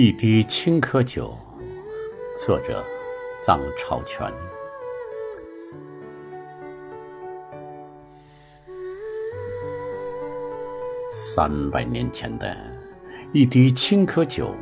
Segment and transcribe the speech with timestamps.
[0.00, 1.36] 一滴青稞酒，
[2.46, 2.84] 作者
[3.44, 4.32] 张朝全。
[11.10, 12.56] 三百年前的
[13.32, 14.54] 一滴青稞酒，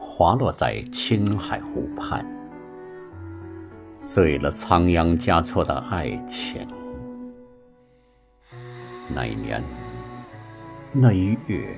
[0.00, 2.24] 滑落在青海湖畔，
[3.98, 6.64] 醉了仓央嘉措的爱情。
[9.12, 9.60] 那一年，
[10.92, 11.76] 那一月，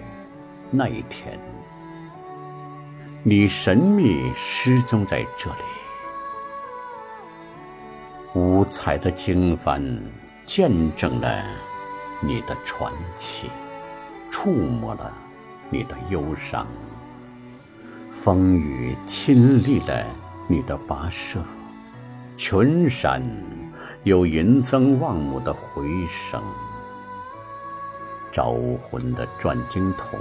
[0.70, 1.40] 那一天。
[3.22, 5.56] 你神秘失踪在这里，
[8.32, 10.00] 五彩的经幡
[10.46, 11.44] 见证了
[12.20, 13.50] 你的传奇，
[14.30, 15.12] 触摸了
[15.68, 16.66] 你的忧伤，
[18.10, 20.02] 风雨亲历了
[20.48, 21.40] 你的跋涉，
[22.38, 23.22] 群山
[24.02, 26.42] 有云增望母的回声，
[28.32, 30.18] 招魂的转经筒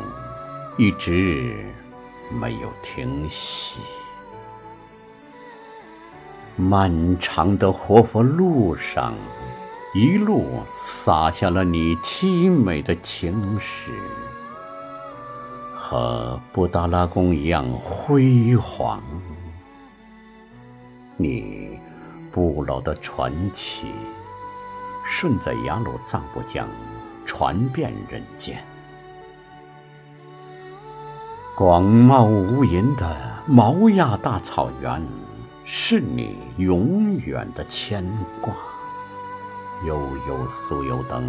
[0.78, 1.56] 一直。
[2.30, 3.80] 没有停息，
[6.56, 9.16] 漫长的活佛路上，
[9.96, 13.92] 一路洒下了你凄美的情史，
[15.74, 19.02] 和布达拉宫一样辉煌。
[21.18, 21.80] 你
[22.32, 23.88] 不老的传奇，
[25.04, 26.68] 顺在雅鲁藏布江
[27.26, 28.64] 传遍人间。
[31.60, 35.06] 广袤无垠的毛亚大草原，
[35.66, 38.02] 是你永远的牵
[38.40, 38.54] 挂。
[39.86, 41.22] 悠悠酥油灯，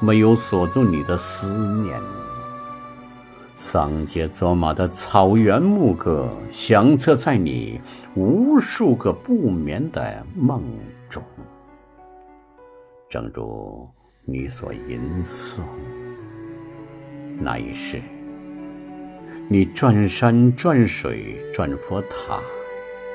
[0.00, 1.46] 没有锁住你的思
[1.80, 1.96] 念。
[3.54, 7.80] 桑杰卓玛的草原牧歌，响彻在你
[8.16, 10.60] 无数个不眠的梦
[11.08, 11.22] 中。
[13.08, 13.88] 正如
[14.24, 15.60] 你所吟诵，
[17.38, 18.02] 那一世。
[19.48, 22.42] 你转山转水转佛塔，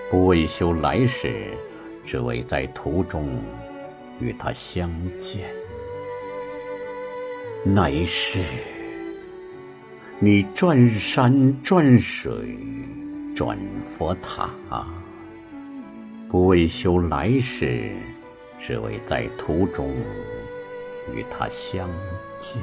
[0.09, 1.51] 不为修来世，
[2.05, 3.37] 只为在途中
[4.21, 4.89] 与他相
[5.19, 5.41] 见。
[7.65, 8.39] 那一世，
[10.19, 12.57] 你转山转水
[13.35, 14.49] 转佛塔，
[16.29, 17.91] 不为修来世，
[18.57, 19.93] 只为在途中
[21.13, 21.89] 与他相
[22.39, 22.57] 见。